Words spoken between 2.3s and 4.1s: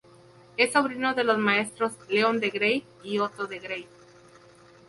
de Greiff y Otto de Greiff.